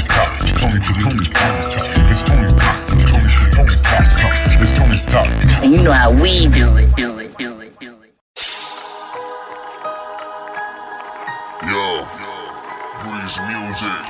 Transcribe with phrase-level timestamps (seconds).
[0.00, 0.38] Tony's top.
[0.58, 1.84] Tony, Tony's Tony's top.
[2.10, 2.88] It's Tony's top.
[2.88, 3.04] Tony,
[3.52, 4.04] Tony's top.
[4.60, 5.26] It's Tony's top.
[5.62, 8.14] And you know how we do it, do it, do it, do it.
[11.68, 12.04] Yo,
[13.00, 14.00] Breez Music,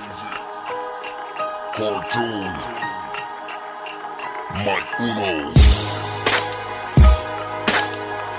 [1.74, 2.52] Cartoon,
[4.64, 5.52] Mic Uno.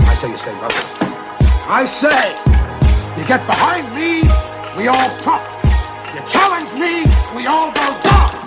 [0.07, 1.07] I say you say nothing.
[1.67, 2.31] I say,
[3.19, 4.23] you get behind me,
[4.77, 5.43] we all pump.
[6.13, 7.05] You challenge me,
[7.35, 8.40] we all go down.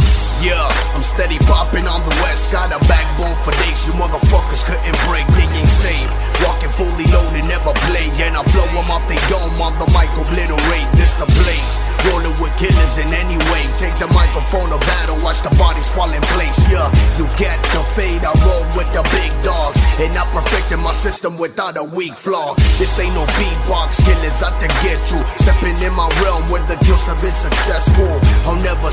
[0.45, 0.61] Yeah,
[0.92, 2.52] I'm steady popping on the west.
[2.52, 3.88] Got a backbone for days.
[3.88, 5.24] You motherfuckers couldn't break.
[5.41, 6.05] They ain't safe.
[6.45, 8.12] Walking fully loaded, never play.
[8.20, 10.91] And I blow them off they dome on the mic, obliterate.
[11.00, 11.80] This the blaze.
[12.05, 13.64] Rolling with killers in any way.
[13.80, 15.16] Take the microphone to battle.
[15.24, 16.61] Watch the bodies fall in place.
[16.69, 18.20] Yeah, you get to fade.
[18.20, 19.80] I roll with the big dogs.
[19.97, 22.52] And I perfected my system without a weak flaw.
[22.77, 25.24] This ain't no beatbox killers out to get you.
[25.41, 28.12] Stepping in my realm where the kills have been successful.
[28.45, 28.92] I'll never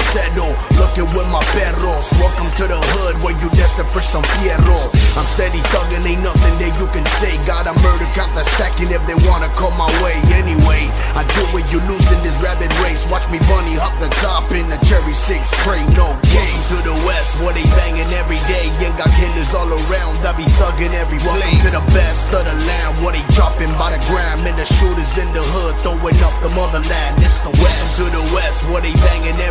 [4.11, 4.91] some fierro.
[5.15, 7.31] I'm steady thugging, ain't nothing that you can say.
[7.47, 10.19] Got a murder count that's stacking if they wanna come my way.
[10.35, 10.83] Anyway,
[11.15, 13.07] I do it, you losing this rabbit race.
[13.07, 16.59] Watch me bunny hop the top in the cherry six tray, no game.
[16.75, 18.67] To the west, where they banging every day.
[18.83, 22.55] Ain't got killers all around, I be thugging every Welcome to the best of the
[22.67, 24.43] land, where they dropping by the gram.
[24.43, 27.15] And the shooters in the hood throwing up the motherland.
[27.23, 27.95] It's the west.
[27.95, 29.50] To the west, where they banging every day.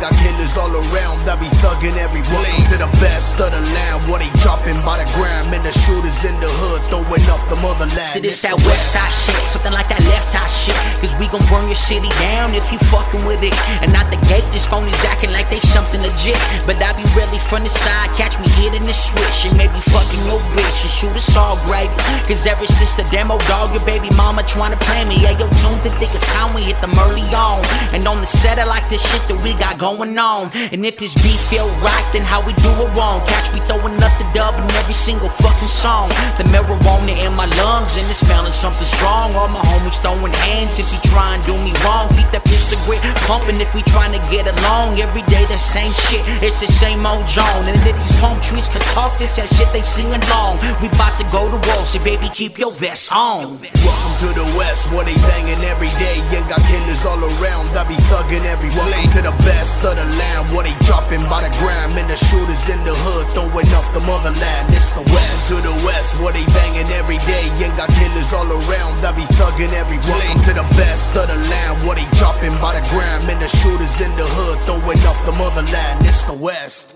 [0.00, 4.06] Got killers all around, I be thugging every Welcome to the best of the land,
[4.08, 5.52] what they dropping by the gram.
[5.52, 7.25] And the shooters in the hood throwing
[7.56, 8.12] the motherland.
[8.12, 10.76] See this that west side shit, something like that left side shit.
[11.00, 13.56] Cause we gon' burn your city down if you fucking with it.
[13.80, 16.38] And not the gate, this phone is acting like they something legit.
[16.68, 19.48] But I be really from the side, catch me hitting the switch.
[19.48, 21.90] And maybe fucking your bitch and shoot us all great.
[22.28, 25.16] Cause ever since the demo dog, your baby mama tryna play me.
[25.24, 27.64] Yeah, yo, tune to think it's time we hit them early on.
[27.96, 30.52] And on the set, I like this shit that we got going on.
[30.72, 33.24] And if this beat feel right, then how we do it wrong.
[33.26, 36.08] Catch me throwing up the dub in every single fucking song.
[36.36, 39.34] The marijuana in my lungs and it's smelling something strong.
[39.34, 42.08] All my homies throwing hands if you try and do me wrong.
[42.16, 44.98] Keep that pistol grip pumping if we trying to get along.
[45.00, 47.68] Every day the same shit, it's the same old Joan.
[47.68, 50.62] And if these palm trees could talk, this that shit they sing along.
[50.80, 53.60] We bout to go to war, so baby keep your vest on.
[53.60, 56.16] Welcome to the West, where they banging every day.
[56.32, 60.06] Ain't got killers all around, I be thugging every Welcome to the best of the
[60.16, 61.92] land, where they dropping by the gram.
[61.96, 64.64] And the shooters in the hood throwing up the motherland.
[64.72, 67.35] It's the West to the West, where they banging every day.
[67.36, 71.36] Ain't got killers all around, I be thugging every Welcome to the best of the
[71.36, 73.28] land, where they dropping by the gram.
[73.28, 76.06] And the shooters in the hood throwing up the motherland.
[76.06, 76.94] It's the West.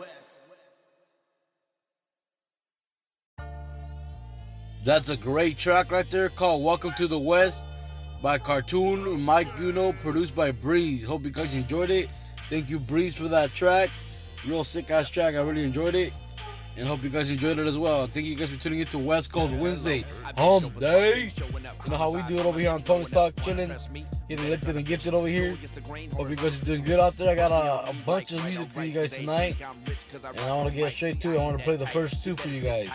[4.84, 7.62] That's a great track right there called Welcome to the West
[8.22, 11.05] by Cartoon Mic Uno, produced by Breez.
[11.05, 12.09] Hope you guys enjoyed it.
[12.49, 13.91] Thank you, Breez, for that track.
[14.47, 15.34] Real sick ass track.
[15.34, 16.12] I really enjoyed it.
[16.76, 18.06] And hope you guys enjoyed it as well.
[18.06, 20.04] Thank you guys for tuning in to West Coast Wednesday.
[20.38, 21.32] Home Day.
[21.84, 23.72] You know how we do it over here on Tony's Talk, chilling,
[24.28, 25.59] getting lifted and gifted over here.
[26.14, 27.30] Hope you guys are doing good out there.
[27.30, 29.56] I got a, a bunch of music for you guys tonight.
[29.60, 31.38] And I want to get straight to it.
[31.38, 32.88] I want to play the first two for you guys.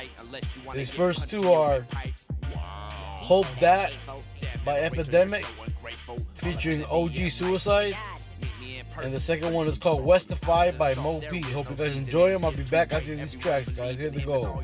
[0.74, 1.86] These first two are
[3.26, 3.94] Hope That
[4.64, 5.46] by Epademik
[6.34, 7.96] featuring OG Cuicide.
[9.02, 11.42] And the second one is called Westify by Moe P.
[11.42, 12.46] Hope you guys enjoy them.
[12.46, 13.98] I'll be back after these tracks, guys.
[13.98, 14.64] Here they go.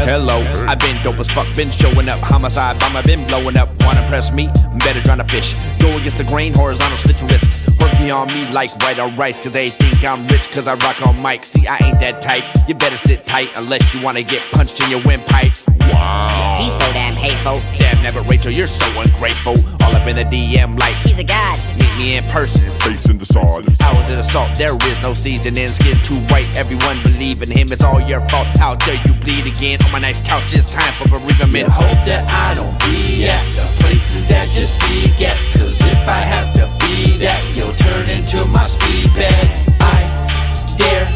[0.05, 2.21] Hello, I've been dope as fuck, been showing up.
[2.21, 3.71] Homicide bomber, been blowing up.
[3.83, 4.51] Wanna press me?
[4.79, 5.55] Better trying to fish.
[5.79, 7.69] Go against the grain, horizontal slit your wrist.
[7.81, 10.75] Work me on me like white or rice, cause they think I'm rich, cause I
[10.75, 11.43] rock on mic.
[11.43, 12.45] See, I ain't that type.
[12.69, 15.55] You better sit tight unless you wanna get punched in your windpipe.
[15.81, 16.55] Wow.
[16.59, 17.84] He's so damn hateful.
[18.05, 19.57] Damn, never Rachel, you're so ungrateful.
[19.83, 21.59] All up in the DM like He's a god.
[21.81, 22.71] meet me in person.
[22.81, 23.65] Facing the side.
[23.81, 25.69] Hours in assault, there is no seasoning.
[25.69, 27.73] Skin too white, everyone believe in him.
[27.73, 28.49] It's all your fault.
[28.59, 30.53] How dare you bleed again on my nice couch?
[30.53, 31.69] It's time for bereavement.
[31.71, 35.41] hope that I don't be at the places that you speak at.
[35.57, 39.49] Cause if I have to be that, you'll turn into my speed bag.
[39.81, 41.09] I dare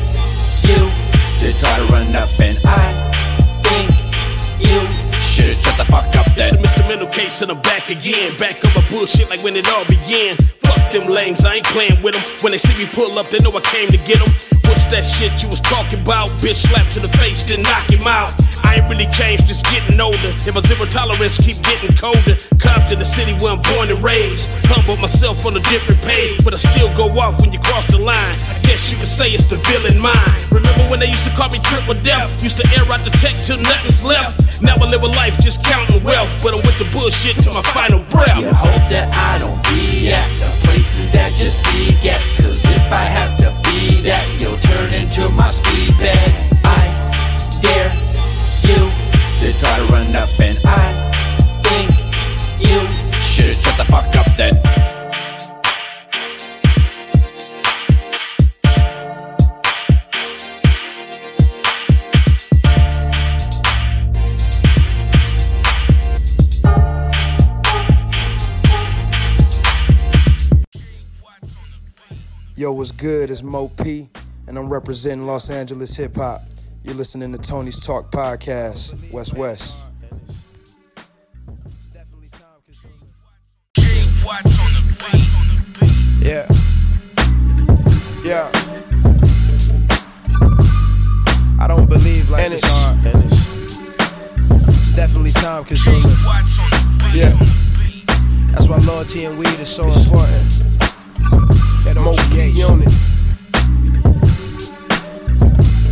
[0.64, 2.96] you to try to run up, and I
[3.60, 3.92] think
[4.64, 4.80] you
[5.20, 6.28] should shut the fuck up.
[6.40, 8.36] It's The case and I'm back again.
[8.38, 10.36] Back on my bullshit like when it all began.
[10.58, 12.24] Fuck them lames, I ain't playing with them.
[12.40, 14.57] When they see me pull up, they know I came to get them.
[14.78, 16.30] What What's that shit you was talking about?
[16.38, 18.30] Bitch slapped to the face, then knock him out.
[18.62, 20.30] I ain't really changed, just getting older.
[20.46, 23.98] If my zero tolerance keep getting colder, come to the city where I'm born and
[23.98, 24.48] raised.
[24.70, 27.98] Humble myself on a different page, but I still go off when you cross the
[27.98, 28.38] line.
[28.38, 30.38] I Guess you could say it's the villain mind.
[30.52, 32.30] Remember when they used to call me triple death?
[32.40, 34.62] Used to air out the tech till nothing's left.
[34.62, 37.62] Now I live a life just counting wealth, but I'm with the bullshit till my
[37.74, 38.38] final breath.
[38.38, 42.22] You hope that I don't be at the places that you speak at.
[42.38, 46.32] Cause if I have to be that, you'll turn into my speed bag.
[46.64, 46.82] I
[47.62, 47.92] dare
[48.66, 48.80] you
[49.40, 50.86] to try to run up and I
[51.62, 51.90] think
[52.58, 52.80] you
[53.20, 54.67] should shut the fuck up then.
[72.58, 73.30] Yo, what's good?
[73.30, 74.08] It's Moe P,
[74.48, 76.42] and I'm representing Los Angeles hip hop.
[76.82, 79.76] You're listening to Tony's Talk Podcast, West West.
[86.20, 86.48] Yeah.
[88.24, 88.50] Yeah.
[91.60, 93.06] I don't believe like it's hard.
[93.06, 93.82] And it's,
[94.66, 96.02] it's definitely time consuming.
[97.14, 97.30] Yeah.
[98.50, 101.67] That's why loyalty and weed is so important.
[101.88, 102.92] That Moe P on it.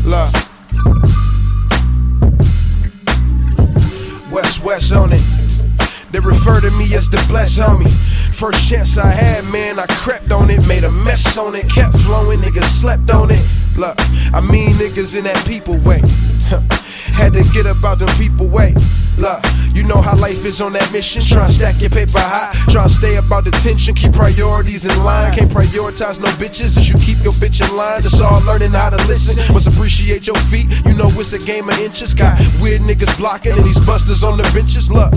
[0.04, 0.28] Look.
[4.30, 5.22] West West on it.
[6.12, 8.15] They refer to me as the blessed homie.
[8.36, 11.98] First chance I had, man, I crept on it, made a mess on it, kept
[12.00, 13.42] flowing, niggas slept on it.
[13.78, 13.96] Look,
[14.34, 16.00] I mean niggas in that people way.
[17.16, 18.74] Had to get about out them people way.
[19.16, 19.40] Look,
[19.72, 21.22] you know how life is on that mission.
[21.22, 22.52] Try stack your paper high.
[22.68, 23.94] Try stay about the tension.
[23.94, 25.32] Keep priorities in line.
[25.32, 28.02] Can't prioritize no bitches as you keep your bitch in line.
[28.02, 29.40] That's all learning how to listen.
[29.52, 30.66] Must appreciate your feet.
[30.84, 32.12] You know it's a game of inches.
[32.12, 34.90] Got weird niggas blocking and these busters on the benches.
[34.90, 35.14] Look.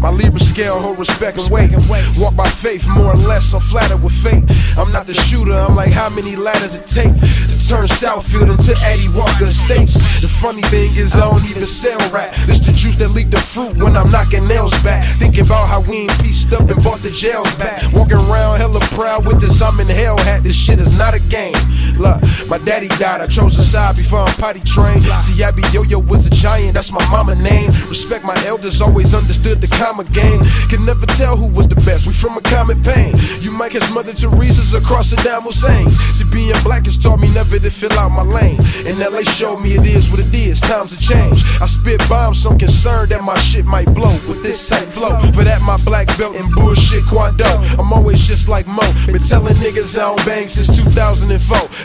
[0.00, 1.70] My Libra scale hold respect and weight.
[2.18, 3.52] Walk by faith, more or less.
[3.52, 4.44] I'm flattered with fate.
[4.78, 5.52] I'm not the shooter.
[5.52, 9.94] I'm like how many ladders it take to turn Southfield into Eddie Walker Estates.
[10.20, 12.34] The funny thing is I don't even sell rap.
[12.46, 15.04] This the juice that leak the fruit when I'm knocking nails back.
[15.18, 17.82] Thinking about how we ain't pieced up and bought the jails back.
[17.92, 20.42] Walking around hella proud with this I'm in hell hat.
[20.44, 21.58] This shit is not a game.
[21.98, 23.20] Look, my daddy died.
[23.20, 25.02] I chose a side before I'm potty trained.
[25.02, 26.74] See, I be yo-yo was a giant.
[26.74, 27.66] That's my mama name.
[27.88, 28.80] Respect my elders.
[28.80, 30.40] Always understood the comma game.
[30.68, 32.06] Can never tell who was the best.
[32.06, 33.14] We from a common pain.
[33.40, 35.96] You might catch Mother Teresa's across the Saddam Hussein's.
[36.16, 38.58] See, being black has taught me never to fill out my lane.
[38.84, 40.60] And LA showed me it is what it is.
[40.60, 41.44] Times have changed.
[41.62, 45.20] I spit bombs, so I'm concerned that my shit might blow with this tight flow.
[45.32, 47.48] For that, my black belt and bullshit quando.
[47.78, 48.84] I'm always just like Mo.
[49.06, 51.32] Been telling niggas I don't bang since 2004.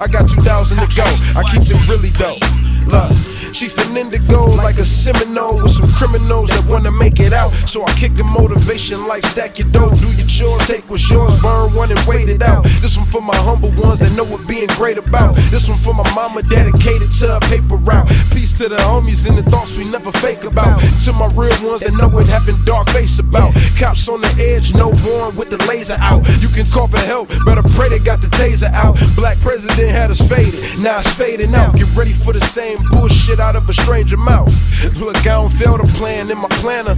[0.02, 1.08] I got 2000 to go.
[1.40, 2.44] I keep it really dope.
[2.88, 3.16] Look,
[3.54, 7.52] Chief and indigo like a Seminole with some criminals that wanna make it out.
[7.70, 11.40] So I kick a motivation like stack your dough, do your chores, take what's yours,
[11.40, 12.64] burn one and wait it out.
[12.82, 15.36] This one for my humble ones that know what being great about.
[15.54, 18.08] This one for my mama dedicated to a paper route.
[18.34, 20.82] Peace to the homies and the thoughts we never fake about.
[21.06, 23.54] To my real ones that know what having dark face about.
[23.78, 26.26] Cops on the edge, no born with the laser out.
[26.42, 28.98] You can call for help, better pray they got the taser out.
[29.16, 31.76] Black president had us faded, now it's fading out.
[31.76, 34.54] Get ready for the same bullshit out of a stranger mouth.
[34.96, 36.96] Look, I don't fail to plan in my planner.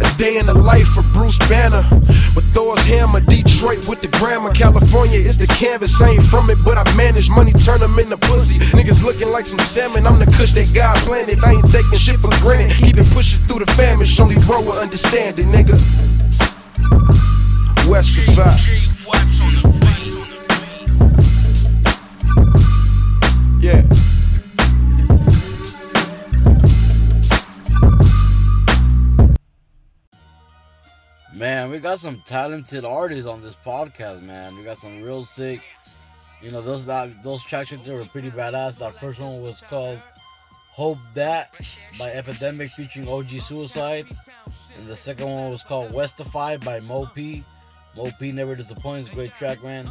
[0.00, 1.84] A day in the life of Bruce Banner.
[2.34, 4.52] With Thor's hammer, Detroit with the grammar.
[4.52, 8.16] California is the canvas, I ain't from it, but I manage money, turn them into
[8.16, 8.58] pussy.
[8.72, 11.44] Niggas looking like some salmon, I'm the kush that God planted.
[11.44, 12.72] I ain't taking shit for granted.
[12.76, 15.76] Keep it pushing through the famish, only roll with understanding, nigga.
[17.90, 18.24] West of
[23.60, 24.19] Yeah.
[31.40, 34.58] Man, we got some talented artists on this podcast, man.
[34.58, 35.62] We got some real sick.
[36.42, 38.76] You know, those that those tracks right there were pretty badass.
[38.76, 40.02] That first one was called
[40.68, 41.54] Hope That
[41.98, 44.06] by Epademik featuring OG Cuicide.
[44.76, 47.42] And the second one was called Westify by Moe P.
[47.96, 49.08] Moe P never disappoints.
[49.08, 49.90] Great track, man.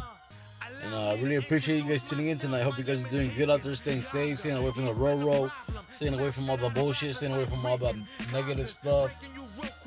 [0.84, 2.62] And uh, I really appreciate you guys tuning in tonight.
[2.62, 5.24] Hope you guys are doing good out there, staying safe, staying away from the road
[5.24, 5.50] road,
[5.96, 8.00] staying away from all the bullshit, staying away from all the
[8.32, 9.10] negative stuff,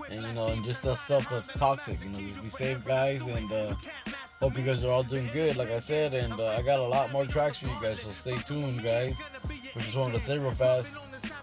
[0.10, 2.02] and you know, and just that stuff that's toxic.
[2.02, 3.76] You know, just be safe, guys, and uh,
[4.40, 5.56] hope you guys are all doing good.
[5.58, 8.10] Like I said, and uh, I got a lot more tracks for you guys, so
[8.12, 9.22] stay tuned, guys.
[9.76, 10.96] We just wanted to say real fast.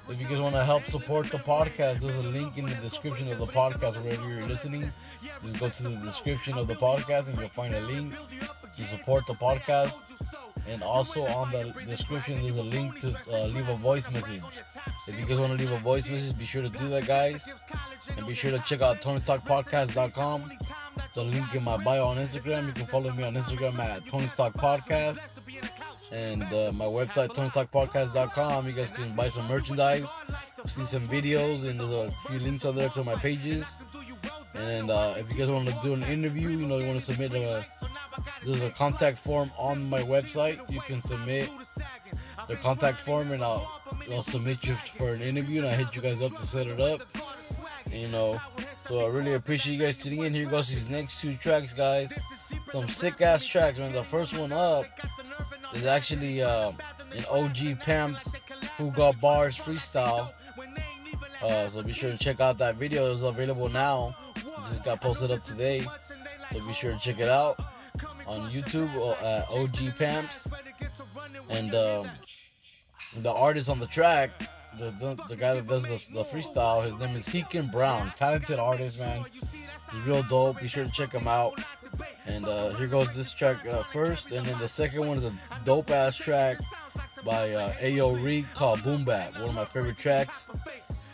[0.08, 3.30] If you guys want to help support the podcast, there's a link in the description
[3.30, 4.92] of the podcast wherever you're listening.
[5.42, 8.14] Just go to the description of the podcast and you'll find a link
[8.76, 10.02] to support the podcast.
[10.68, 14.42] And also on the description, there's a link to uh, leave a voice message.
[15.06, 17.48] If you guys want to leave a voice message, be sure to do that, guys.
[18.16, 20.52] And be sure to check out TonyStalkPodcast.com.
[21.14, 22.66] The link in my bio on Instagram.
[22.66, 25.40] You can follow me on Instagram at Tony's Talk Podcast.
[26.12, 28.66] And uh, my website, TonyStalkPodcast.com.
[28.66, 30.06] You guys can buy some merchandise,
[30.66, 33.64] see some videos, and there's a few links on there to my pages.
[34.54, 37.04] And uh, if you guys want to do an interview, you know, you want to
[37.04, 37.64] submit a
[38.44, 40.58] there's a contact form on my website.
[40.70, 41.48] You can submit
[42.48, 46.02] the contact form, and I'll I'll submit you for an interview, and I hit you
[46.02, 47.02] guys up to set it up.
[47.90, 48.40] You know,
[48.88, 50.34] so I really appreciate you guys tuning in.
[50.34, 52.12] Here goes these next two tracks, guys.
[52.72, 53.92] Some sick ass tracks, man.
[53.92, 54.86] The first one up
[55.74, 56.72] is actually uh,
[57.12, 58.28] an OG Pamps
[58.76, 60.32] who got bars freestyle.
[61.42, 63.12] Uh, so be sure to check out that video.
[63.12, 64.14] It's available now.
[64.36, 65.86] It just got posted up today.
[66.52, 67.58] So be sure to check it out
[68.26, 70.46] on YouTube at OG Pamps.
[71.48, 72.08] And um,
[73.16, 74.30] the artist on the track,
[74.78, 78.12] the, the, the guy that does the, the freestyle, his name is Xican Brown.
[78.16, 79.24] Talented artist, man.
[79.32, 80.60] He's real dope.
[80.60, 81.60] Be sure to check him out.
[82.26, 85.32] And uh, here goes this track uh, first, and then the second one is a
[85.64, 86.58] dope ass track
[87.24, 90.46] by uh, Ayo Reek called Boom Bap, one of my favorite tracks.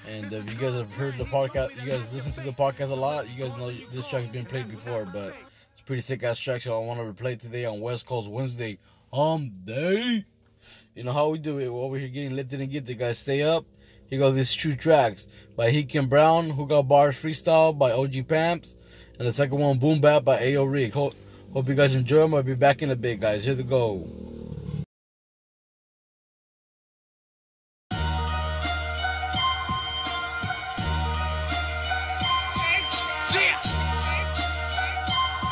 [0.09, 2.95] And if you guys have heard the podcast, you guys listen to the podcast a
[2.95, 5.35] lot, you guys know this track's been played before, but
[5.73, 8.31] it's pretty sick ass track, so I want to replay it today on West Coast
[8.31, 8.79] Wednesday.
[9.13, 10.25] Um, day.
[10.95, 11.67] You know how we do it.
[11.67, 13.19] Over here getting lifted and get the guys.
[13.19, 13.65] Stay up.
[14.09, 18.77] Here goes these two tracks by Xican Brown, Who Got Bars Freestyle by OG Pamps,
[19.19, 20.93] and the second one, Boom Bap by Ayo Reek.
[20.93, 21.15] Hope,
[21.53, 22.35] hope you guys enjoy them.
[22.35, 23.45] I'll be back in a bit, guys.
[23.45, 24.07] Here they go.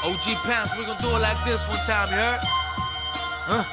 [0.04, 2.40] OG Pamps, we're gonna do it like this one time, you heard?
[2.42, 3.64] Huh?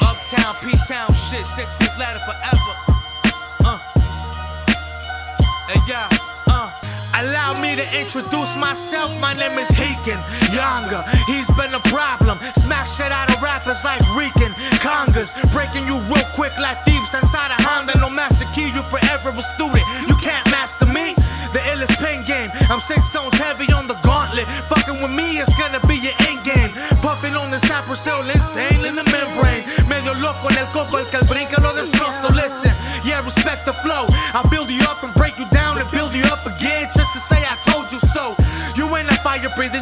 [0.00, 2.74] Uptown, P-Town shit, feet ladder forever.
[3.62, 3.78] Uh.
[5.68, 6.29] Hey, yeah.
[7.20, 9.12] Allow me to introduce myself.
[9.20, 10.16] My name is Xican
[10.56, 11.04] Younger.
[11.26, 12.38] He's been a problem.
[12.56, 15.36] Smack shit out of rappers like Reekin Congas.
[15.52, 17.98] Breaking you real quick like thieves inside a Honda.
[18.00, 19.79] No master key, you forever a student.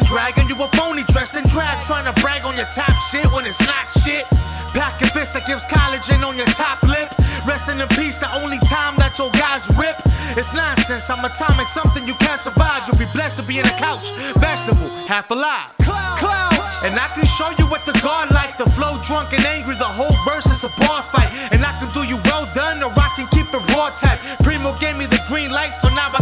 [0.09, 3.45] Dragon, you a phony dressed in drag, trying to brag on your top shit when
[3.45, 4.25] it's not shit.
[4.73, 7.13] Back and fist that gives collagen on your top lip.
[7.45, 10.01] Resting in peace, the only time that your guys rip.
[10.33, 12.85] It's nonsense, I'm atomic, something you can't survive.
[12.85, 14.09] You'll be blessed to be in a couch,
[14.41, 15.69] vegetable, half alive.
[15.81, 16.57] Clouds.
[16.81, 18.57] And I can show you what the guard like.
[18.57, 21.29] The flow drunk and angry, the whole verse is a bar fight.
[21.51, 24.19] And I can do you well done, or I can keep it raw type.
[24.41, 26.18] Primo gave me the green light, so now I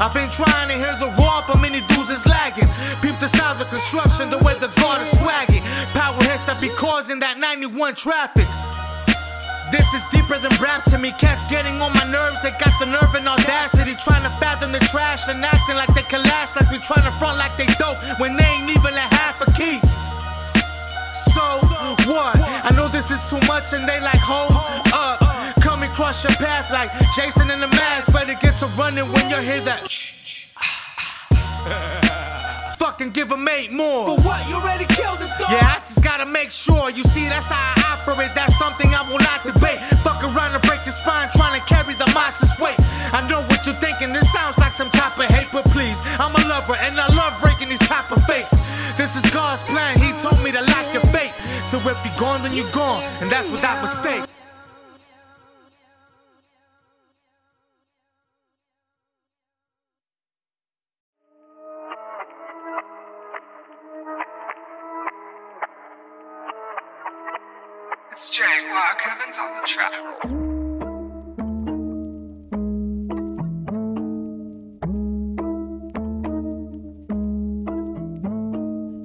[0.00, 2.64] I've been trying to hear the raw, but many dudes is lagging.
[3.04, 5.60] Peep the style of construction, the way the guard is swagging.
[5.92, 8.48] Power hits that be causing that 91 traffic.
[9.68, 11.12] This is deeper than rap to me.
[11.20, 12.40] Cats getting on my nerves.
[12.40, 13.92] They got the nerve and audacity.
[14.00, 16.56] Trying to fathom the trash and acting like they can last.
[16.56, 19.52] Like we trying to front like they dope when they ain't even a half a
[19.52, 19.84] key.
[21.12, 21.44] So
[22.08, 22.40] what?
[22.40, 24.56] I know this is too much and they like hold
[24.96, 25.29] up.
[26.00, 28.10] Cross your path like Jason in the mask.
[28.10, 29.84] Better get to running when you hear that.
[32.80, 34.16] Fucking give them eight more.
[34.16, 34.48] For what?
[34.48, 35.52] You already killed it, though.
[35.52, 36.88] Yeah, I just gotta make sure.
[36.88, 38.30] You see, that's how I operate.
[38.34, 39.76] That's something I will not debate.
[40.00, 42.80] Fuck around and break the spine, trying to carry the monster's weight.
[43.12, 44.14] I know what you're thinking.
[44.14, 47.36] This sounds like some type of hate, but please, I'm a lover and I love
[47.44, 48.56] breaking these type of fakes.
[48.96, 50.00] This is God's plan.
[50.00, 51.36] He told me to lock your fate.
[51.68, 54.24] So if you're gone, then you're gone, and that's without mistake.
[68.22, 69.92] It's Jaguar Kevin's on the track.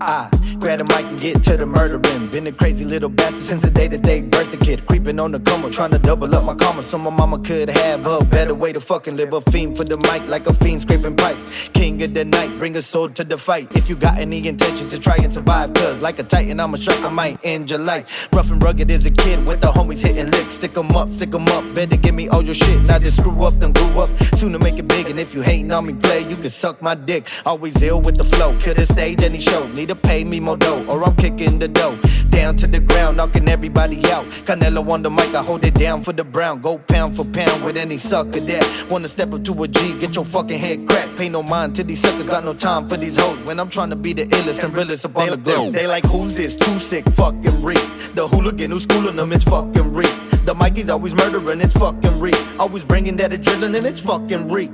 [0.01, 0.29] I
[0.60, 2.27] grab the mic and get to the murdering.
[2.27, 4.86] Been a crazy little since the day that they birthed the kid.
[4.86, 6.84] Creeping on the coma, trying to double up my karma.
[6.84, 9.34] So my mama could have a better way to fucking live.
[9.34, 11.70] A fiend for the mic, like a fiend scraping pipes.
[11.74, 13.67] King of the night, bring a soul to the fight.
[13.75, 16.77] If you got any intentions to try and survive, cause like a titan, I'm a
[16.77, 18.29] shark, I might end your life.
[18.32, 20.55] Rough and rugged as a kid with the homies hitting licks.
[20.55, 21.63] Stick 'em up, stick 'em up.
[21.74, 22.84] Better give me all your shit.
[22.86, 24.10] Now just screw up then grew up.
[24.36, 25.10] Soon to make it big.
[25.10, 27.27] And if you hating on me, play, you can suck my dick.
[27.46, 28.55] Always ill with the flow.
[28.60, 29.67] Kill the stage, any show.
[29.70, 31.98] Need to pay me more dough, or I'm kicking the dough.
[32.29, 34.25] Down to the ground, knocking everybody out.
[34.45, 36.62] Canelo on the mic, I hold it down for the brown.
[36.62, 40.15] Go pound for pound with any sucker that wanna step up to a G, get
[40.15, 41.17] your fucking head cracked.
[41.17, 43.38] Pay no mind to these suckers, got no time for these hoes.
[43.45, 45.74] When I'm trying to be the illest and realest up on the globe.
[45.74, 46.55] They like, who's this?
[46.55, 47.84] Too sick, fucking reek.
[48.13, 50.13] The hooligan who's schooling them, it's fucking reek.
[50.45, 52.38] The Mikey's always murdering, it's fucking reek.
[52.60, 54.72] Always bringing that adrenaline, it's fucking reek.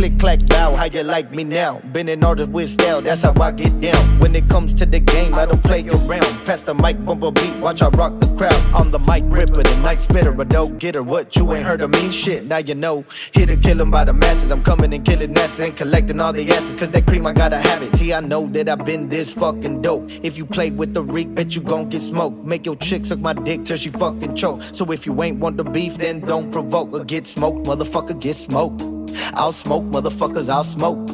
[0.00, 1.78] Click, clack, bow, how you like me now?
[1.92, 4.18] Been an artist with style, that's how I get down.
[4.18, 6.46] When it comes to the game, I don't play around.
[6.46, 8.54] Pass the mic, bump a beat, watch I rock the crowd.
[8.74, 11.02] I'm the mic ripper, the night spitter, a dope getter.
[11.02, 12.10] What you ain't heard of me?
[12.10, 13.04] Shit, now you know.
[13.34, 14.50] Here to kill 'em by the masses.
[14.50, 16.80] I'm coming and killing NASA and collecting all the answers.
[16.80, 17.94] Cause that cream, I gotta have it.
[17.96, 20.10] See, I know that I've been this fucking dope.
[20.22, 22.42] If you play with the reek, bet you gon' get smoked.
[22.46, 24.62] Make your chick suck my dick till she fucking choke.
[24.72, 27.66] So if you ain't want the beef, then don't provoke or get smoked.
[27.66, 28.99] Motherfucker, get smoked.
[29.34, 31.06] I'll smoke, motherfuckers, I'll smoke.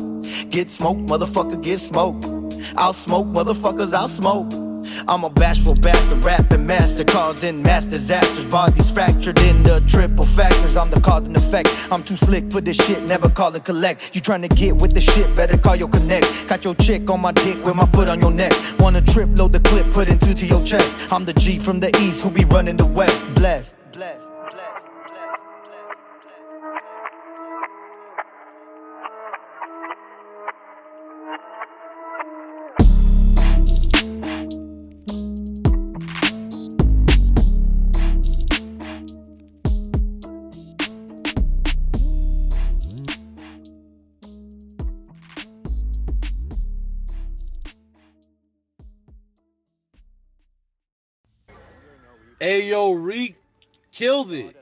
[0.50, 2.25] Get smoked, motherfucker, get smoked.
[2.76, 4.53] I'll smoke, motherfuckers, I'll smoke.
[5.09, 8.47] I'm a bashful bastard, rapping master, causing mass disasters.
[8.47, 10.76] Bodies fractured in the triple factors.
[10.76, 11.71] I'm the cause and effect.
[11.91, 14.15] I'm too slick for this shit, never call and collect.
[14.15, 16.49] You trying to get with the shit, better call your connect.
[16.49, 18.53] Got your chick on my dick with my foot on your neck.
[18.79, 20.95] Wanna trip, load the clip, put it into your chest.
[21.12, 23.25] I'm the G from the east who be running the west.
[23.35, 24.25] Blessed, blessed.
[52.47, 53.35] Ayo Reek
[53.91, 54.55] killed it.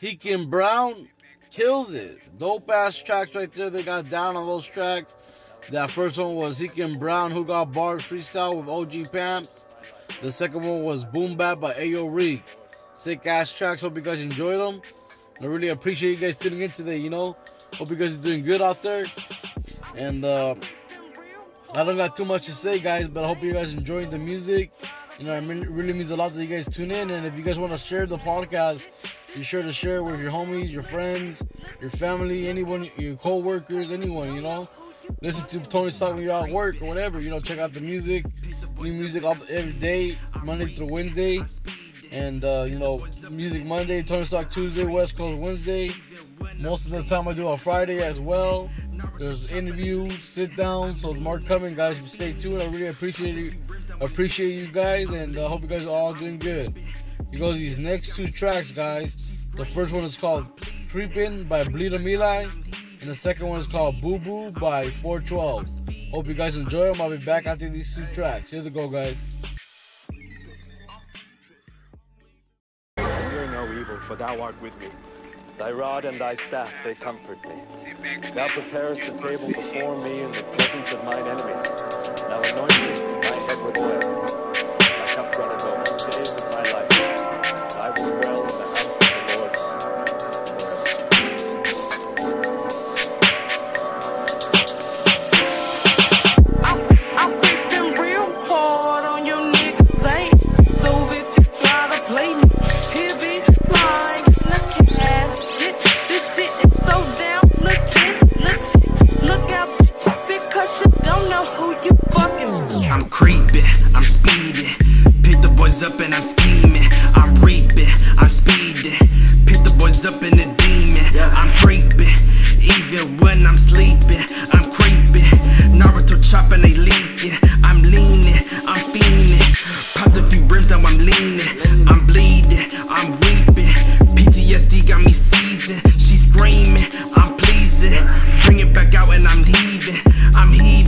[0.00, 1.08] Xican Brown
[1.48, 2.18] killed it.
[2.38, 3.70] Dope ass tracks right there.
[3.70, 5.14] They got down on those tracks.
[5.70, 9.64] That first one was Xican Brown who got bars freestyle with OG Pamps.
[10.22, 12.42] The second one was Boom Bap by Ayo Reek.
[12.96, 13.82] Sick ass tracks.
[13.82, 14.82] Hope you guys enjoyed them.
[15.40, 17.36] I really appreciate you guys tuning in today, you know.
[17.76, 19.06] Hope you guys are doing good out there.
[19.94, 20.56] And uh
[21.76, 24.18] I don't got too much to say, guys, but I hope you guys enjoyed the
[24.18, 24.72] music.
[25.18, 27.10] You know, it really means a lot that you guys tune in.
[27.10, 28.82] And if you guys want to share the podcast,
[29.34, 31.42] be sure to share it with your homies, your friends,
[31.80, 34.34] your family, anyone, your co-workers, anyone.
[34.34, 34.68] You know,
[35.22, 37.20] listen to Tony's Talk when you're at work or whatever.
[37.20, 38.24] You know, check out the music,
[38.80, 41.44] new music all, every day, Monday through Wednesday,
[42.10, 45.92] and uh, you know, music Monday, Tony's Talk Tuesday, West Coast Wednesday.
[46.58, 48.70] Most of the time I do on Friday as well.
[49.18, 52.00] There's interviews, sit downs, so there's more coming, guys.
[52.06, 52.62] Stay tuned.
[52.62, 53.52] I really appreciate you,
[54.04, 56.76] appreciate you guys, and I hope you guys are all doing good.
[57.30, 59.14] Here goes these next two tracks, guys.
[59.56, 60.46] The first one is called
[60.88, 62.50] Creepin' by Bleedemeli,
[63.00, 66.10] and the second one is called Boo Boo by 412.
[66.10, 67.00] Hope you guys enjoy them.
[67.00, 68.50] I'll be back after these two tracks.
[68.50, 69.22] Here they go, guys.
[72.96, 74.88] Fear no evil, for thou art with me.
[75.56, 77.54] Thy rod and thy staff, they comfort me.
[78.34, 81.43] Thou preparest a table before me in the presence of mine enemies.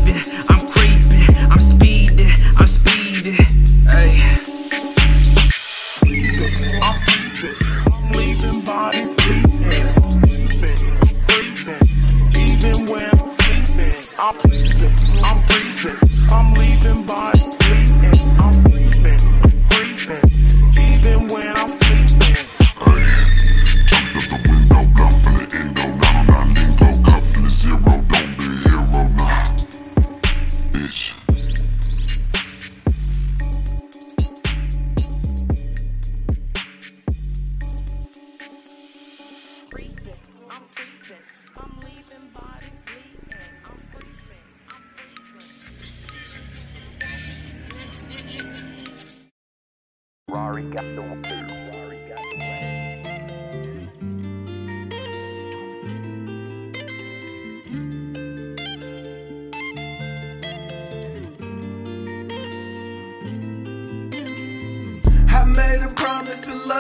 [0.09, 0.56] i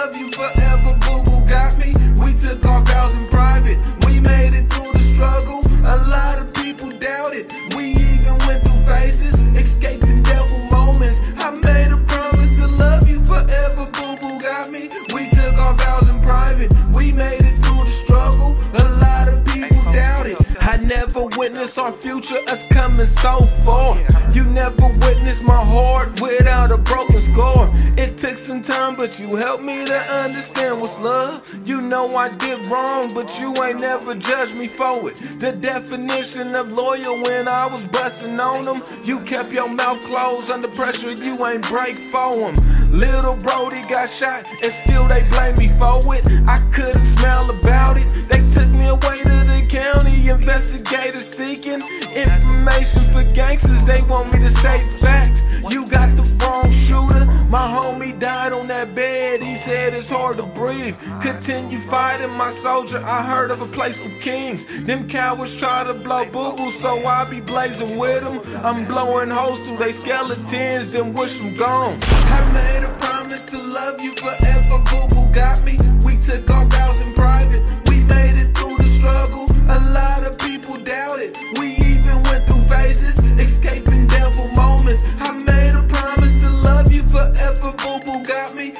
[0.06, 1.92] love you forever, boo boo got me.
[2.22, 3.78] We took our vows in private.
[4.06, 5.60] We made it through the struggle.
[5.84, 7.50] A lot of people doubted.
[7.74, 11.20] We even went through phases, escaping devil moments.
[11.38, 14.90] I made a promise to love you forever, boo boo got me.
[15.12, 16.72] We took our vows in private.
[16.94, 18.54] We made it through the struggle.
[18.74, 20.36] A lot of people doubted.
[20.60, 23.96] I never witnessed our future, us coming so far.
[24.33, 27.70] You never witnessed my heart without a broken score.
[27.99, 31.42] It took some time, but you helped me to understand what's love.
[31.64, 35.16] You know I did wrong, but you ain't never judged me for it.
[35.38, 38.83] The definition of loyal when I was busting on them.
[39.05, 42.55] You kept your mouth closed under pressure, you ain't break for him.
[42.90, 46.27] Little Brody got shot, and still they blame me for it.
[46.49, 48.07] I couldn't smell about it.
[48.31, 51.82] They took me away to the county, investigators seeking
[52.14, 53.84] information for gangsters.
[53.84, 55.44] They want me to state facts.
[55.70, 57.26] You got the wrong shooter.
[57.48, 59.42] My homie died on that bed.
[59.42, 60.96] He said it's hard to breathe.
[61.20, 63.02] Continue fighting, my soldier.
[63.04, 64.64] I heard of a place for kings.
[64.82, 68.40] Them cowards try to blow boo boo, so I be blazing with them.
[68.64, 71.98] I'm blowing holes through they skeletons, then wish them gone.
[72.02, 75.76] I made a promise to love you forever, boo boo got me.
[76.04, 77.62] We took our vows in private.
[77.88, 79.45] We made it through the struggle.
[79.68, 81.37] A lot of people doubted.
[81.59, 85.02] We even went through phases, escaping devil moments.
[85.20, 88.72] I made a promise to love you forever, boo boo got me.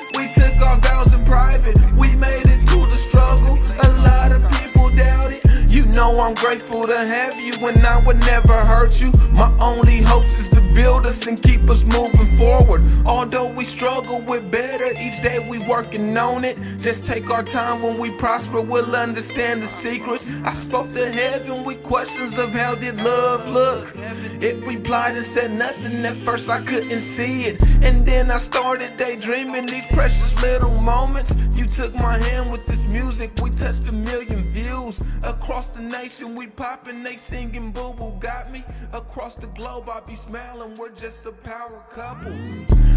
[5.97, 9.11] Know I'm grateful to have you, and I would never hurt you.
[9.33, 12.83] My only hopes is to build us and keep us moving forward.
[13.07, 16.59] Although we struggle with better, each day we working on it.
[16.81, 20.29] Just take our time when we prosper, we'll understand the secrets.
[20.45, 23.95] I spoke to heaven with questions of how did love look.
[24.43, 26.05] It replied and said nothing.
[26.05, 31.35] At first I couldn't see it, and then I started daydreaming these precious little moments.
[31.57, 36.35] You took my hand with this music, we touched a million views across the nation.
[36.35, 38.65] We poppin', they singin' boo boo got me.
[38.93, 40.77] Across the globe, I be smiling.
[40.77, 42.33] We're just a power couple.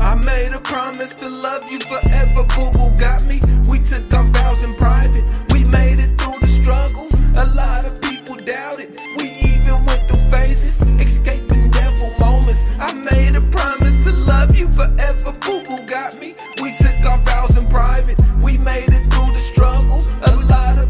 [0.01, 3.39] I made a promise to love you forever, boo boo got me.
[3.69, 5.23] We took our vows in private.
[5.51, 7.13] We made it through the struggles.
[7.37, 8.97] A lot of people doubted.
[9.17, 12.65] We even went through phases, escaping devil moments.
[12.79, 16.35] I made a promise to love you forever, boo boo got me.
[16.61, 18.19] We took our vows in private.
[18.41, 20.01] We made it through the struggle.
[20.23, 20.88] A lot of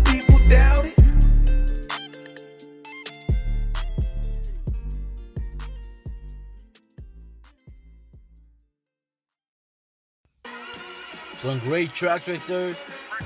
[11.42, 12.76] Some great tracks right there.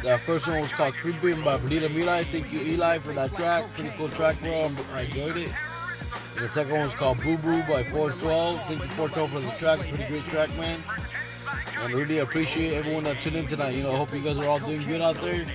[0.04, 2.30] That first one was called Creeping by Bleedemeli.
[2.30, 3.74] Thank you, Eli, for that track.
[3.74, 4.70] Pretty cool track, bro.
[4.94, 5.52] I enjoyed it.
[6.36, 8.58] And the second one was called Boo Boo by 412.
[8.68, 9.80] Thank you, 412, for the track.
[9.80, 10.84] Pretty great track, man.
[11.82, 13.76] And really appreciate everyone that tuned in tonight.
[13.76, 15.46] You know, I hope you guys are all doing good out there.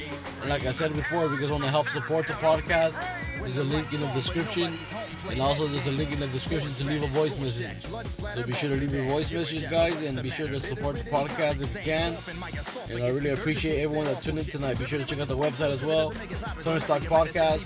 [0.40, 3.02] And like I said before, if you guys want to help support the podcast,
[3.48, 4.78] there's a link in the description.
[5.30, 7.82] And also there's a link in the description to leave a voice message.
[8.34, 11.04] So be sure to leave your voice message, guys, and be sure to support the
[11.04, 12.16] podcast if you can.
[12.90, 14.78] And I really appreciate everyone that tuned in tonight.
[14.78, 16.12] Be sure to check out the website as well.
[16.80, 17.62] Stock Podcast.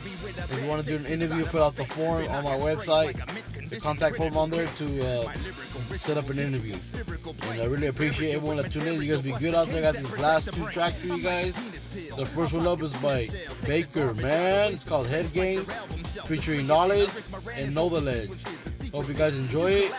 [0.51, 3.15] If you want to do an interview, fill out the form on my website.
[3.69, 5.33] The contact form on there to uh,
[5.97, 6.77] set up an interview.
[7.43, 9.03] And I really appreciate everyone that tuned in.
[9.03, 9.83] You guys be good out there.
[9.83, 11.55] Guys, these last two tracks for you guys.
[12.17, 13.27] The first one up is by
[13.67, 14.73] Baker, man.
[14.73, 15.65] It's called Head Game,
[16.27, 17.11] featuring Nolage
[17.55, 18.93] and Knodaledge.
[18.93, 19.93] Hope you guys enjoy it.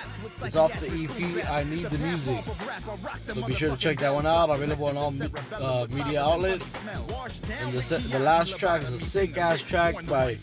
[0.43, 2.43] It's off the EP, I Need the Music.
[3.27, 4.49] So be sure to check that one out.
[4.51, 6.77] Available on all me- uh, media outlets.
[7.61, 10.37] And the, se- the last track is a sick ass track by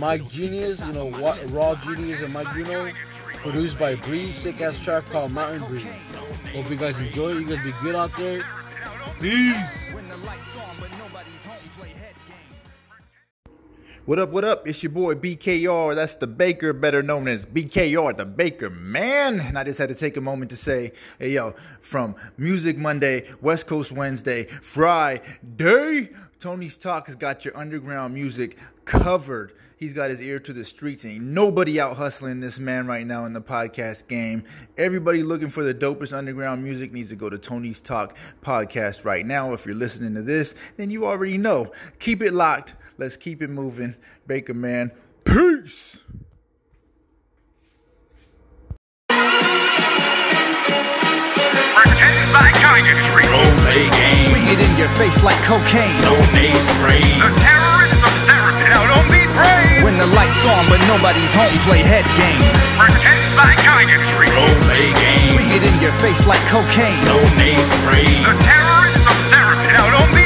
[0.00, 2.92] Mic Genius, you know, what, Raw Genius and Mike Bruno.
[3.44, 5.84] Produced by Breez, sick ass track called Mountain Breeze.
[6.54, 7.40] Hope you guys enjoy it.
[7.40, 8.42] You guys be good out there.
[9.20, 9.54] Peace.
[14.06, 14.66] What up, what up?
[14.66, 15.94] It's your boy BKR.
[15.94, 19.40] That's the Baker, better known as BKR, the Baker man.
[19.40, 23.30] And I just had to take a moment to say, hey, yo, from Music Monday,
[23.42, 29.52] West Coast Wednesday, Friday, Tony's Talk has got your underground music covered.
[29.84, 31.04] He's got his ear to the streets.
[31.04, 34.44] and nobody out hustling this man right now in the podcast game.
[34.78, 39.26] Everybody looking for the dopest underground music needs to go to Tony's Talk podcast right
[39.26, 39.52] now.
[39.52, 41.70] If you're listening to this, then you already know.
[41.98, 42.72] Keep it locked.
[42.96, 43.94] Let's keep it moving.
[44.26, 44.90] Baker Man.
[45.24, 45.98] Peace.
[51.76, 53.28] Presented by kind of free.
[53.28, 54.32] Role play games.
[54.32, 56.00] We get in your face like cocaine.
[56.00, 57.83] No name sprays.
[59.94, 62.58] When the lights on but nobody's home, play head games.
[62.74, 64.26] Pretend like kind of free.
[64.26, 65.38] Role play games.
[65.38, 66.98] We get in your face like cocaine.
[67.06, 68.26] No name sprays.
[68.26, 69.70] The terrorists of therapy.
[69.70, 70.23] Now don't be brave.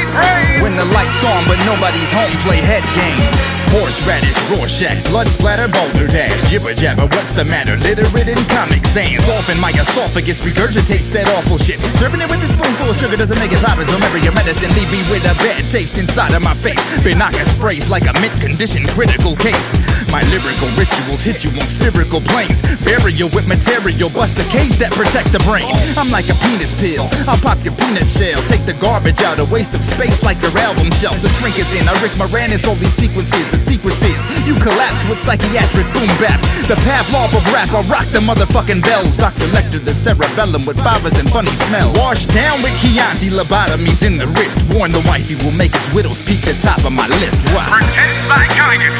[0.61, 3.39] When the lights on but nobody's home, play head games.
[3.71, 7.77] Horseradish, Rorschach, blood splatter, boulder dash, jibber jabber, what's the matter?
[7.77, 9.29] Literate in Comic Sans.
[9.29, 11.79] Often my esophagus regurgitates that awful shit.
[11.95, 13.77] Serving it with a spoonful of sugar doesn't make it pop.
[13.77, 16.81] Remember your medicine, leave me with a bad taste inside of my face.
[17.05, 19.77] Binaca sprays like a mint condition, critical case.
[20.09, 22.65] My lyrical rituals hit you on spherical planes.
[22.81, 25.69] Bury with material, bust the cage that protect the brain.
[25.95, 27.07] I'm like a penis pill.
[27.29, 30.59] I'll pop your peanut shell, take the garbage out, a waste of space like your
[30.61, 31.21] album shelf.
[31.21, 31.87] The shrink is in.
[31.87, 33.47] I Rick Moranis, all these sequences.
[33.49, 36.41] The secret is you collapse with psychiatric boom bap.
[36.67, 39.17] The Pavlov of rap, I rock the motherfucking bells.
[39.17, 39.47] Dr.
[39.53, 41.97] Lecter, the cerebellum with fibers and funny smells.
[41.97, 44.57] Washed down with Chianti, lobotomies in the wrist.
[44.73, 47.41] Warn the wifey will make his widows peak the top of my list.
[47.53, 47.67] Why?
[47.69, 48.19] Pretend
[48.57, 48.93] kind of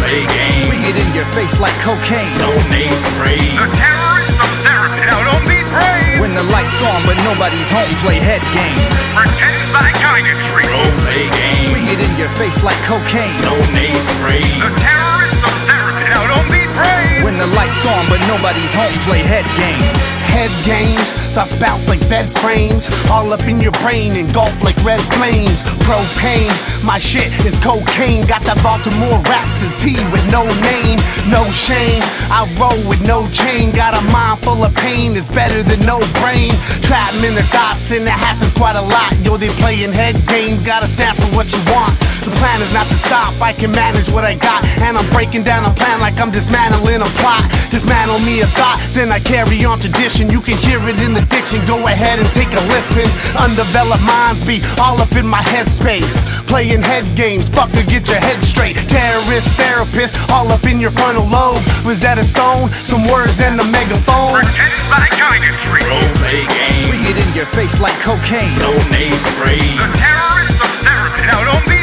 [0.00, 0.70] play games.
[0.70, 2.30] We get in your face like cocaine.
[2.38, 3.58] No name sprays.
[3.58, 5.02] The terrorists of therapy.
[5.06, 6.20] Now don't be brave.
[6.20, 8.98] When the lights on but nobody's home, play head games.
[9.14, 10.66] Pretend like kind of free.
[10.66, 11.72] Role play games.
[11.74, 13.34] We get in your face like cocaine.
[13.42, 14.44] No name sprays.
[14.58, 16.06] The terrorists of therapy.
[16.10, 17.24] Now don't be brave.
[17.24, 20.19] When the lights on but nobody's home, play head games.
[20.30, 22.88] Head games, thoughts bounce like bed frames.
[23.10, 25.62] All up in your brain, engulfed like red flames.
[25.84, 28.26] Propane, my shit is cocaine.
[28.26, 32.02] Got that Baltimore Rhapsody with no name, no shame.
[32.30, 33.72] I roll with no chain.
[33.72, 36.50] Got a mind full of pain, it's better than no brain.
[36.86, 39.18] Trap in the thoughts, and it happens quite a lot.
[39.24, 41.98] Yo, they playing head games, gotta stand for what you want.
[42.20, 44.64] The plan is not to stop, I can manage what I got.
[44.78, 47.50] And I'm breaking down a plan like I'm dismantling a plot.
[47.70, 50.19] Dismantle me a thought, then I carry on tradition.
[50.28, 53.08] You can hear it in the diction, go ahead and take a listen.
[53.38, 56.46] Undeveloped minds be all up in my headspace.
[56.46, 58.76] Playing head games, fucker, get your head straight.
[58.88, 61.62] Terrorist, therapist, all up in your frontal lobe.
[61.84, 64.44] Rosetta Stone, some words and a megaphone.
[64.44, 65.86] Pretend like kind of free.
[65.88, 66.90] Role play games.
[66.92, 68.58] We get in your face like cocaine.
[68.58, 69.78] No name sprays.
[69.78, 71.22] The terrorists of therapy.
[71.26, 71.79] Now don't be brave.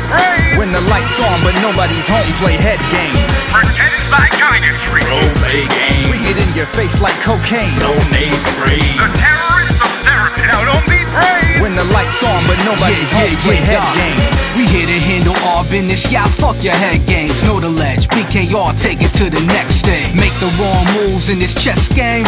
[0.57, 3.29] When the lights on but nobody's home, play head games.
[3.53, 5.05] Pretend like kind of free.
[5.05, 6.09] Role play games.
[6.09, 7.77] We get in your face like cocaine.
[7.77, 8.81] No name sprays.
[8.97, 10.41] The terrorists of therapy.
[10.49, 11.61] Now don't be brave.
[11.61, 14.39] When the lights on but nobody's Yeah, home, yeah, play yeah, head games.
[14.57, 17.37] We here to handle all business, y'all fuck your head games.
[17.45, 20.15] Knodaledge, BKR take it to the next stage.
[20.17, 22.25] Make the wrong moves in this chess game.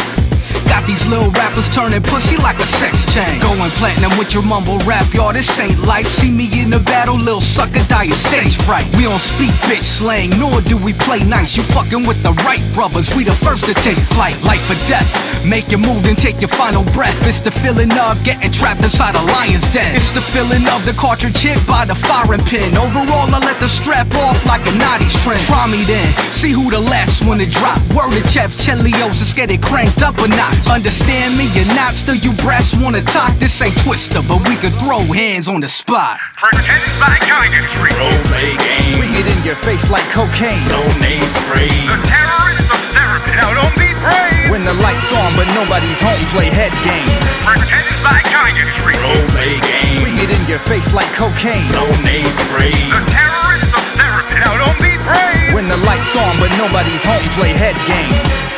[0.69, 3.41] Got these little rappers turning pussy like a sex chain.
[3.41, 5.33] Going platinum with your mumble rap, y'all.
[5.33, 6.07] This ain't life.
[6.07, 8.85] See me in the battle, little sucker, die your stage fright.
[8.95, 11.57] We don't speak bitch slang, nor do we play nice.
[11.57, 14.39] You fucking with the right brothers, we the first to take flight.
[14.43, 15.09] Life or death,
[15.43, 17.17] make your move and take your final breath.
[17.27, 19.95] It's the feeling of getting trapped inside a lion's den.
[19.95, 22.77] It's the feeling of the cartridge hit by the firing pin.
[22.77, 25.41] Overall, I let the strap off like a Nadi's trend.
[25.41, 27.81] Try me then, see who the last one to drop.
[27.95, 30.58] Word to Chef Chelios, let's get it cranked up or notch.
[30.67, 33.37] Understand me, you're not still you brass wanna talk.
[33.39, 36.19] This ain't Twister, but we could throw hands on the spot.
[36.35, 37.93] Pretend like kind of free.
[37.95, 38.99] Role play games.
[38.99, 40.63] We get in your face like cocaine.
[40.67, 41.69] No name sprays.
[41.69, 43.31] The terrorists of therapy.
[43.37, 44.51] Now don't be brave.
[44.51, 47.27] When the lights on but nobody's home, play head games.
[47.45, 48.97] Pretend like kind of free.
[48.99, 50.03] Role play games.
[50.03, 51.69] We get in your face like cocaine.
[51.71, 52.73] No name sprays.
[52.73, 54.35] The terrorists of therapy.
[54.41, 55.53] Now don't be brave.
[55.53, 58.48] When the lights on but nobody's home, play head games.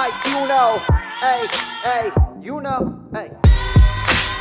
[0.00, 0.78] Mike, you know.
[1.20, 1.46] Hey,
[1.82, 2.10] hey,
[2.40, 2.98] you know.
[3.12, 3.28] Hey.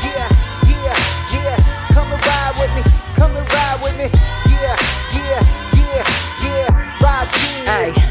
[0.08, 0.30] Yeah,
[0.64, 0.96] yeah,
[1.36, 1.58] yeah.
[1.92, 2.84] Come and ride with me.
[3.18, 4.08] Come and ride with me.
[4.48, 4.78] Yeah,
[5.12, 5.44] yeah,
[5.76, 6.04] yeah,
[6.46, 7.04] yeah.
[7.04, 7.28] Ride
[7.68, 7.92] Hey.
[7.92, 7.98] genius.
[7.98, 8.09] Mike,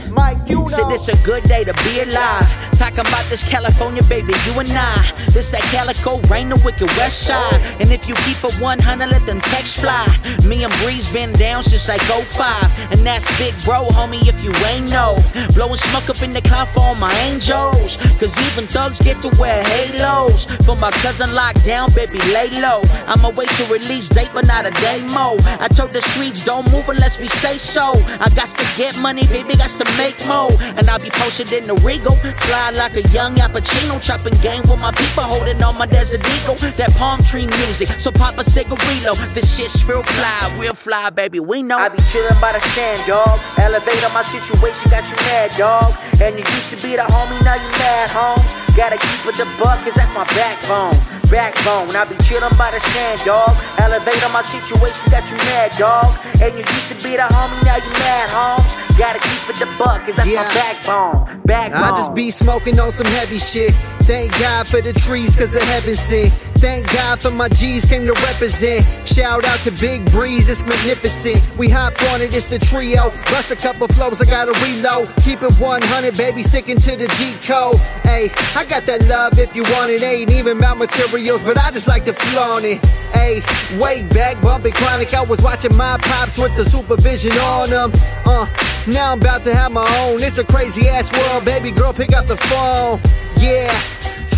[0.49, 0.67] you know.
[0.67, 2.49] Said it's a good day to be alive.
[2.77, 4.95] Talking about this California, baby, you and I.
[5.31, 7.61] This that Calico rain, the wicked west side.
[7.81, 10.07] And if you keep it 100, let them text fly.
[10.47, 12.93] Me and Breez been down since like 05.
[12.93, 15.19] And that's big bro, homie, if you ain't know.
[15.55, 17.97] Blowing smoke up in the cloud for all my angels.
[18.21, 20.47] Cause even thugs get to wear halos.
[20.67, 22.83] For my cousin locked down, baby, lay low.
[23.07, 25.37] I'ma wait to release date, but not a day demo.
[25.61, 27.93] I told the streets, don't move unless we say so.
[28.21, 30.38] I got to get money, baby, got to make more.
[30.47, 32.15] And I'll be posted in the Regal.
[32.15, 36.23] Fly like a young Al Pacino, chopping game with my people, holding on my desert
[36.39, 36.55] eagle.
[36.79, 39.19] That palm tree music, so pop a cigarillo.
[39.35, 41.79] This shit's real fly, real fly, baby, we know.
[41.79, 43.41] I be chillin' by the stand, dog.
[43.59, 45.91] Elevate on my situation, got you mad, dog.
[46.23, 48.43] And you used to be the homie, now you mad, home.
[48.77, 50.95] Gotta keep with the buck, cause that's my backbone.
[51.27, 51.91] Backbone.
[51.99, 53.51] I be chillin' by the sand, dog.
[53.83, 56.15] Elevate on my situation, got you mad, dog.
[56.39, 58.88] And you used to be the homie, now you mad, homes.
[58.99, 61.41] Gotta keep it the buck, cause that's my backbone.
[61.45, 61.83] Backbone.
[61.83, 63.73] I just be smoking on some heavy shit.
[64.11, 66.33] Thank God for the trees, cause the heavens sent.
[66.59, 68.85] Thank God for my G's came to represent.
[69.07, 71.39] Shout out to Big Breez, it's magnificent.
[71.57, 73.11] We hop on it, it's the trio.
[73.31, 75.07] Bust a couple flows, I gotta reload.
[75.23, 77.79] Keep it 100, baby, sticking to the G code.
[78.03, 80.03] Hey, I got that love if you want it.
[80.03, 82.85] Ain't even about materials, but I just like to flaunt it.
[83.15, 83.39] Hey,
[83.79, 85.15] way back, bumping chronic.
[85.15, 87.93] I was watching my pops with the supervision on them.
[88.27, 88.51] Uh,
[88.89, 90.21] now I'm about to have my own.
[90.25, 93.01] It's a crazy ass world, baby girl, pick up the phone.
[93.39, 93.71] Yeah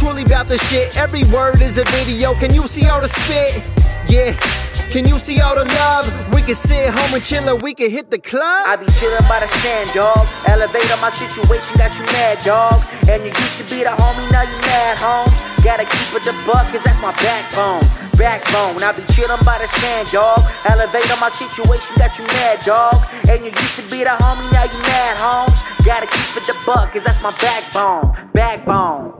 [0.00, 0.96] truly about the shit.
[0.96, 2.32] Every word is a video.
[2.32, 3.60] Can you see all the spit?
[4.08, 4.32] Yeah.
[4.88, 6.08] Can you see all the love?
[6.34, 8.64] We can sit home and chill and we can hit the club.
[8.66, 10.24] I be chillin' by the sand, dog.
[10.48, 12.80] Elevate on my situation, got you mad, dog.
[13.06, 15.30] And you used to be the homie, now you mad, home.
[15.62, 17.84] Gotta keep it the buck, cause that's my backbone.
[18.16, 18.82] Backbone.
[18.82, 20.40] I be chillin' by the sand, dog.
[20.64, 22.96] Elevate on my situation, got you mad, dog.
[23.28, 25.54] And you used to be the homie, now you mad, homes.
[25.84, 28.16] Gotta keep it the buck, cause that's my backbone.
[28.32, 29.19] Backbone.